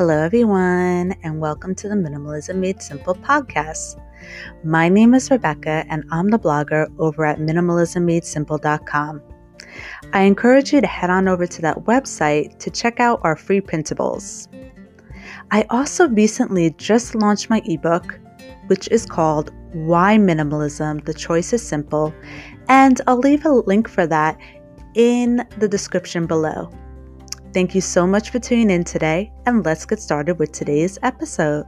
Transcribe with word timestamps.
Hello, 0.00 0.16
everyone, 0.16 1.14
and 1.22 1.40
welcome 1.40 1.74
to 1.74 1.86
the 1.86 1.94
Minimalism 1.94 2.56
Made 2.56 2.80
Simple 2.80 3.14
podcast. 3.14 4.02
My 4.64 4.88
name 4.88 5.12
is 5.12 5.30
Rebecca, 5.30 5.84
and 5.90 6.04
I'm 6.10 6.28
the 6.30 6.38
blogger 6.38 6.86
over 6.98 7.26
at 7.26 7.38
minimalismmadesimple.com. 7.38 9.20
I 10.14 10.22
encourage 10.22 10.72
you 10.72 10.80
to 10.80 10.86
head 10.86 11.10
on 11.10 11.28
over 11.28 11.46
to 11.46 11.60
that 11.60 11.80
website 11.80 12.58
to 12.60 12.70
check 12.70 12.98
out 12.98 13.20
our 13.24 13.36
free 13.36 13.60
printables. 13.60 14.48
I 15.50 15.66
also 15.68 16.08
recently 16.08 16.70
just 16.78 17.14
launched 17.14 17.50
my 17.50 17.60
ebook, 17.66 18.18
which 18.68 18.88
is 18.88 19.04
called 19.04 19.52
Why 19.74 20.16
Minimalism 20.16 21.04
The 21.04 21.12
Choice 21.12 21.52
is 21.52 21.60
Simple, 21.60 22.14
and 22.70 23.02
I'll 23.06 23.18
leave 23.18 23.44
a 23.44 23.52
link 23.52 23.86
for 23.86 24.06
that 24.06 24.38
in 24.94 25.46
the 25.58 25.68
description 25.68 26.24
below. 26.24 26.70
Thank 27.52 27.74
you 27.74 27.80
so 27.80 28.06
much 28.06 28.30
for 28.30 28.38
tuning 28.38 28.70
in 28.70 28.84
today, 28.84 29.32
and 29.44 29.66
let's 29.66 29.84
get 29.84 29.98
started 29.98 30.38
with 30.38 30.52
today's 30.52 31.00
episode. 31.02 31.66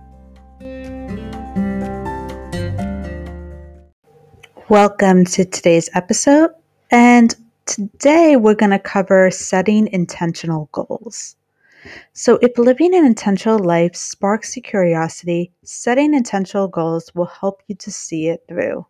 Welcome 4.68 5.24
to 5.24 5.44
today's 5.44 5.90
episode, 5.94 6.50
and 6.92 7.34
today 7.66 8.36
we're 8.36 8.54
going 8.54 8.70
to 8.70 8.78
cover 8.78 9.28
setting 9.32 9.88
intentional 9.88 10.68
goals. 10.70 11.34
So, 12.12 12.38
if 12.40 12.56
living 12.58 12.94
an 12.94 13.04
intentional 13.04 13.58
life 13.58 13.96
sparks 13.96 14.54
your 14.54 14.62
curiosity, 14.62 15.50
setting 15.64 16.14
intentional 16.14 16.68
goals 16.68 17.12
will 17.12 17.26
help 17.26 17.60
you 17.66 17.74
to 17.74 17.90
see 17.90 18.28
it 18.28 18.44
through. 18.46 18.86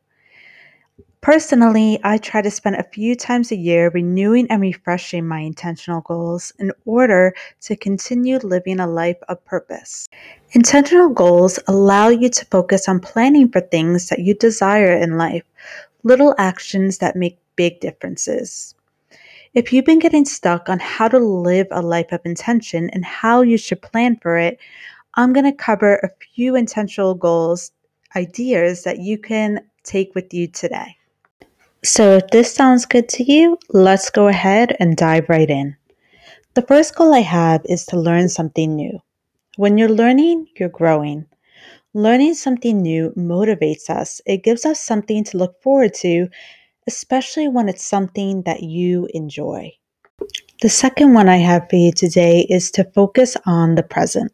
Personally, 1.23 2.01
I 2.03 2.19
try 2.19 2.43
to 2.43 2.51
spend 2.51 2.75
a 2.75 2.83
few 2.83 3.15
times 3.15 3.53
a 3.53 3.57
year 3.57 3.91
renewing 3.91 4.49
and 4.51 4.61
refreshing 4.61 5.25
my 5.25 5.39
intentional 5.39 6.01
goals 6.01 6.53
in 6.59 6.73
order 6.85 7.33
to 7.61 7.77
continue 7.77 8.39
living 8.39 8.81
a 8.81 8.89
life 8.89 9.19
of 9.29 9.45
purpose. 9.45 10.09
Intentional 10.51 11.11
goals 11.11 11.61
allow 11.69 12.09
you 12.09 12.29
to 12.29 12.45
focus 12.47 12.89
on 12.89 12.99
planning 12.99 13.49
for 13.49 13.61
things 13.61 14.09
that 14.09 14.19
you 14.19 14.35
desire 14.35 14.97
in 14.97 15.17
life, 15.17 15.45
little 16.03 16.35
actions 16.39 16.99
that 16.99 17.15
make 17.15 17.39
big 17.55 17.79
differences. 17.79 18.75
If 19.55 19.73
you've 19.73 19.85
been 19.85 20.01
getting 20.01 20.25
stuck 20.25 20.69
on 20.69 20.81
how 20.81 21.07
to 21.07 21.21
live 21.21 21.69
a 21.71 21.83
life 21.83 22.11
of 22.11 22.23
intention 22.25 22.91
and 22.91 23.05
how 23.05 23.43
you 23.43 23.59
should 23.59 23.81
plan 23.81 24.17
for 24.17 24.39
it, 24.39 24.59
I'm 25.15 25.33
going 25.33 25.47
to 25.47 25.53
cover 25.53 25.99
a 25.99 26.11
few 26.35 26.57
intentional 26.57 27.15
goals 27.15 27.71
ideas 28.17 28.83
that 28.83 28.99
you 28.99 29.19
can 29.19 29.61
take 29.85 30.17
with 30.17 30.35
you 30.35 30.49
today. 30.49 30.97
So, 31.85 32.13
if 32.17 32.29
this 32.29 32.55
sounds 32.55 32.87
good 32.87 33.09
to 33.09 33.25
you, 33.25 33.59
let's 33.71 34.09
go 34.09 34.29
ahead 34.29 34.77
and 34.79 34.97
dive 34.97 35.29
right 35.29 35.51
in. 35.51 35.77
The 36.55 36.63
first 36.63 36.95
goal 36.95 37.13
I 37.13 37.21
have 37.21 37.63
is 37.65 37.87
to 37.87 37.99
learn 37.99 38.29
something 38.29 38.77
new. 38.77 39.01
When 39.57 39.79
you're 39.79 39.89
learning, 39.89 40.47
you're 40.57 40.69
growing. 40.69 41.27
Learning 41.93 42.35
something 42.35 42.83
new 42.83 43.13
motivates 43.17 43.91
us, 43.91 44.21
it 44.27 44.45
gives 44.45 44.65
us 44.65 44.81
something 44.81 45.25
to 45.25 45.39
look 45.39 45.61
forward 45.63 45.95
to, 45.95 46.29
especially 46.87 47.49
when 47.49 47.69
it's 47.69 47.85
something 47.85 48.43
that 48.43 48.63
you 48.63 49.09
enjoy. 49.13 49.73
The 50.63 50.69
second 50.69 51.15
one 51.15 51.29
I 51.29 51.39
have 51.39 51.69
for 51.69 51.77
you 51.77 51.93
today 51.93 52.47
is 52.49 52.71
to 52.73 52.85
focus 52.95 53.37
on 53.45 53.75
the 53.75 53.83
present. 53.83 54.33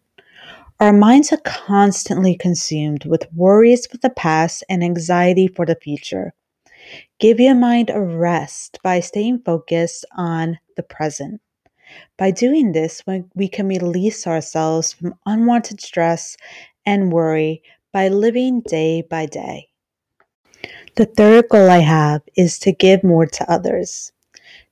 Our 0.80 0.92
minds 0.92 1.32
are 1.32 1.40
constantly 1.44 2.36
consumed 2.36 3.06
with 3.06 3.32
worries 3.34 3.86
for 3.86 3.96
the 3.96 4.10
past 4.10 4.64
and 4.68 4.84
anxiety 4.84 5.48
for 5.48 5.64
the 5.64 5.76
future. 5.76 6.34
Give 7.20 7.40
your 7.40 7.56
mind 7.56 7.90
a 7.90 8.00
rest 8.00 8.78
by 8.84 9.00
staying 9.00 9.40
focused 9.40 10.04
on 10.16 10.60
the 10.76 10.84
present. 10.84 11.40
By 12.16 12.30
doing 12.30 12.70
this, 12.70 13.02
we 13.34 13.48
can 13.48 13.66
release 13.66 14.24
ourselves 14.24 14.92
from 14.92 15.18
unwanted 15.26 15.80
stress 15.80 16.36
and 16.86 17.12
worry 17.12 17.62
by 17.92 18.06
living 18.06 18.60
day 18.60 19.02
by 19.02 19.26
day. 19.26 19.68
The 20.94 21.06
third 21.06 21.48
goal 21.48 21.68
I 21.68 21.80
have 21.80 22.22
is 22.36 22.60
to 22.60 22.72
give 22.72 23.02
more 23.02 23.26
to 23.26 23.50
others. 23.50 24.12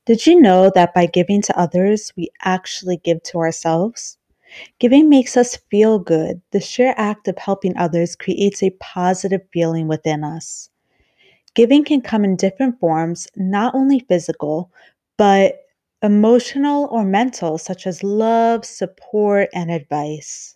Did 0.04 0.24
you 0.24 0.40
know 0.40 0.70
that 0.72 0.94
by 0.94 1.06
giving 1.06 1.42
to 1.42 1.58
others, 1.58 2.12
we 2.16 2.30
actually 2.42 2.98
give 2.98 3.24
to 3.24 3.38
ourselves? 3.38 4.18
Giving 4.78 5.08
makes 5.08 5.36
us 5.36 5.56
feel 5.68 5.98
good. 5.98 6.42
The 6.52 6.60
sheer 6.60 6.94
act 6.96 7.26
of 7.26 7.38
helping 7.38 7.76
others 7.76 8.14
creates 8.14 8.62
a 8.62 8.70
positive 8.78 9.42
feeling 9.52 9.88
within 9.88 10.22
us. 10.22 10.70
Giving 11.56 11.84
can 11.84 12.02
come 12.02 12.22
in 12.22 12.36
different 12.36 12.78
forms, 12.78 13.26
not 13.34 13.74
only 13.74 14.00
physical, 14.00 14.70
but 15.16 15.62
emotional 16.02 16.86
or 16.92 17.02
mental, 17.02 17.56
such 17.56 17.86
as 17.86 18.04
love, 18.04 18.66
support, 18.66 19.48
and 19.54 19.70
advice. 19.70 20.54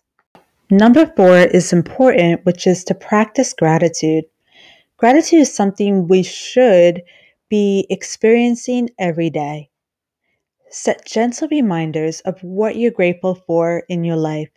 Number 0.69 1.07
four 1.17 1.39
is 1.39 1.73
important, 1.73 2.45
which 2.45 2.67
is 2.67 2.83
to 2.83 2.93
practice 2.93 3.51
gratitude. 3.51 4.25
Gratitude 4.97 5.39
is 5.39 5.53
something 5.53 6.07
we 6.07 6.21
should 6.21 7.01
be 7.49 7.87
experiencing 7.89 8.91
every 8.99 9.31
day. 9.31 9.71
Set 10.69 11.03
gentle 11.05 11.47
reminders 11.49 12.21
of 12.21 12.39
what 12.43 12.75
you're 12.75 12.91
grateful 12.91 13.33
for 13.33 13.83
in 13.89 14.03
your 14.03 14.15
life. 14.17 14.51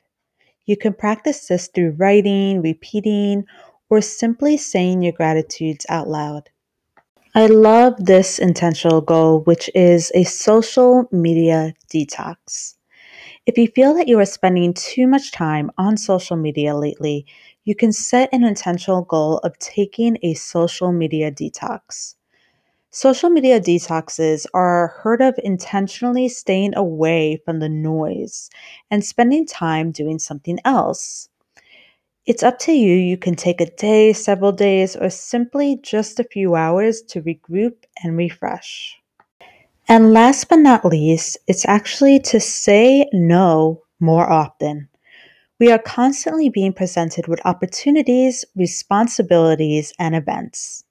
You 0.66 0.76
can 0.76 0.92
practice 0.92 1.48
this 1.48 1.68
through 1.68 1.96
writing, 1.98 2.60
repeating, 2.60 3.46
or 3.94 4.00
simply 4.00 4.56
saying 4.56 5.02
your 5.02 5.12
gratitudes 5.12 5.86
out 5.88 6.08
loud. 6.08 6.50
I 7.32 7.46
love 7.46 7.94
this 8.04 8.40
intentional 8.40 9.00
goal, 9.00 9.40
which 9.42 9.70
is 9.74 10.10
a 10.16 10.24
social 10.24 11.08
media 11.12 11.74
detox. 11.92 12.74
If 13.46 13.58
you 13.58 13.68
feel 13.68 13.94
that 13.94 14.08
you 14.08 14.18
are 14.18 14.26
spending 14.26 14.74
too 14.74 15.06
much 15.06 15.32
time 15.32 15.70
on 15.78 15.96
social 15.96 16.36
media 16.36 16.76
lately, 16.76 17.26
you 17.64 17.74
can 17.76 17.92
set 17.92 18.30
an 18.32 18.44
intentional 18.44 19.02
goal 19.02 19.38
of 19.38 19.58
taking 19.58 20.18
a 20.22 20.34
social 20.34 20.92
media 20.92 21.30
detox. 21.30 22.16
Social 22.90 23.30
media 23.30 23.60
detoxes 23.60 24.46
are 24.54 24.88
heard 25.02 25.20
of 25.20 25.38
intentionally 25.44 26.28
staying 26.28 26.74
away 26.76 27.40
from 27.44 27.60
the 27.60 27.68
noise 27.68 28.50
and 28.90 29.04
spending 29.04 29.46
time 29.46 29.92
doing 29.92 30.18
something 30.18 30.58
else. 30.64 31.28
It's 32.26 32.42
up 32.42 32.58
to 32.60 32.72
you. 32.72 32.94
You 32.94 33.18
can 33.18 33.34
take 33.34 33.60
a 33.60 33.70
day, 33.70 34.14
several 34.14 34.50
days, 34.50 34.96
or 34.96 35.10
simply 35.10 35.78
just 35.82 36.18
a 36.18 36.24
few 36.24 36.54
hours 36.54 37.02
to 37.08 37.20
regroup 37.20 37.74
and 38.02 38.16
refresh. 38.16 38.98
And 39.88 40.14
last 40.14 40.48
but 40.48 40.60
not 40.60 40.86
least, 40.86 41.36
it's 41.46 41.68
actually 41.68 42.18
to 42.20 42.40
say 42.40 43.06
no 43.12 43.82
more 44.00 44.30
often. 44.30 44.88
We 45.60 45.70
are 45.70 45.78
constantly 45.78 46.48
being 46.48 46.72
presented 46.72 47.28
with 47.28 47.44
opportunities, 47.44 48.46
responsibilities, 48.56 49.92
and 49.98 50.16
events. 50.16 50.84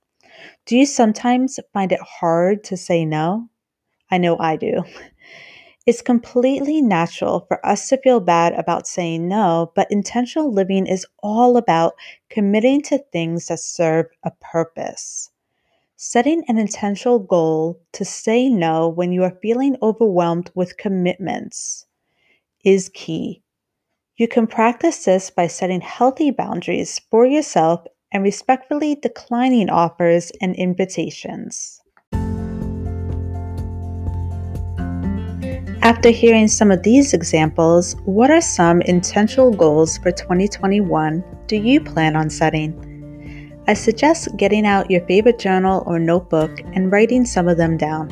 Do 0.67 0.77
you 0.77 0.85
sometimes 0.85 1.59
find 1.73 1.91
it 1.91 1.99
hard 1.99 2.63
to 2.65 2.77
say 2.77 3.05
no? 3.05 3.49
I 4.11 4.19
know 4.19 4.37
I 4.37 4.55
do. 4.55 4.83
It's 5.85 6.01
completely 6.01 6.81
natural 6.81 7.45
for 7.47 7.65
us 7.65 7.87
to 7.87 7.95
feel 7.95 8.19
bad 8.19 8.51
about 8.51 8.85
saying 8.85 9.29
no, 9.29 9.71
but 9.75 9.89
intentional 9.89 10.51
living 10.51 10.85
is 10.85 11.07
all 11.19 11.55
about 11.55 11.93
committing 12.29 12.81
to 12.81 12.97
things 12.97 13.47
that 13.47 13.61
serve 13.61 14.07
a 14.23 14.31
purpose. 14.41 15.31
Setting 15.97 16.43
an 16.49 16.57
intentional 16.57 17.19
goal 17.19 17.79
to 17.93 18.05
say 18.05 18.49
no 18.49 18.89
when 18.89 19.13
you 19.13 19.23
are 19.23 19.39
feeling 19.43 19.77
overwhelmed 19.83 20.51
with 20.55 20.77
commitments 20.77 21.85
is 22.65 22.89
key. 22.89 23.43
You 24.17 24.27
can 24.27 24.47
practice 24.47 25.05
this 25.05 25.29
by 25.29 25.47
setting 25.47 25.81
healthy 25.81 26.31
boundaries 26.31 26.99
for 27.11 27.27
yourself 27.27 27.85
and 28.11 28.23
respectfully 28.23 28.95
declining 28.95 29.69
offers 29.69 30.31
and 30.41 30.55
invitations. 30.55 31.82
After 35.83 36.09
hearing 36.11 36.47
some 36.47 36.71
of 36.71 36.81
these 36.81 37.13
examples, 37.13 37.97
what 38.05 38.31
are 38.31 38.39
some 38.39 38.81
intentional 38.83 39.51
goals 39.51 39.97
for 39.97 40.13
2021 40.13 41.21
do 41.47 41.57
you 41.57 41.81
plan 41.81 42.15
on 42.15 42.29
setting? 42.29 43.51
I 43.67 43.73
suggest 43.73 44.37
getting 44.37 44.65
out 44.65 44.89
your 44.89 45.05
favorite 45.07 45.39
journal 45.39 45.83
or 45.85 45.99
notebook 45.99 46.61
and 46.71 46.89
writing 46.89 47.25
some 47.25 47.49
of 47.49 47.57
them 47.57 47.75
down. 47.75 48.07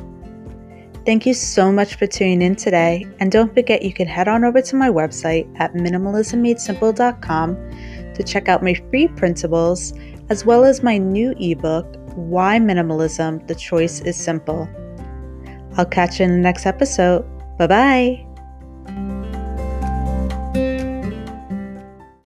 Thank 1.05 1.25
you 1.25 1.33
so 1.33 1.71
much 1.71 1.95
for 1.95 2.07
tuning 2.07 2.41
in 2.41 2.57
today, 2.57 3.07
and 3.21 3.31
don't 3.31 3.53
forget 3.53 3.83
you 3.83 3.93
can 3.93 4.05
head 4.05 4.27
on 4.27 4.43
over 4.43 4.61
to 4.61 4.75
my 4.75 4.89
website 4.89 5.49
at 5.57 5.73
minimalismmadesimple.com 5.73 7.55
to 8.15 8.23
check 8.23 8.49
out 8.49 8.63
my 8.63 8.73
free 8.73 9.07
printables 9.07 9.97
as 10.29 10.43
well 10.43 10.65
as 10.65 10.83
my 10.83 10.97
new 10.97 11.33
ebook, 11.39 11.85
Why 12.15 12.59
Minimalism 12.59 13.47
The 13.47 13.55
Choice 13.55 14.01
is 14.01 14.17
Simple. 14.17 14.67
I'll 15.77 15.85
catch 15.85 16.19
you 16.19 16.25
in 16.25 16.31
the 16.31 16.37
next 16.37 16.65
episode. 16.65 17.25
Bye 17.61 17.67
bye. 17.67 18.30